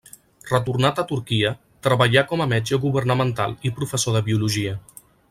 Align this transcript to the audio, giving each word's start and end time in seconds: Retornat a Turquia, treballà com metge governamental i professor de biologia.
Retornat 0.51 1.01
a 1.01 1.05
Turquia, 1.11 1.51
treballà 1.87 2.23
com 2.31 2.43
metge 2.53 2.79
governamental 2.87 3.55
i 3.71 3.77
professor 3.81 4.17
de 4.19 4.23
biologia. 4.31 4.75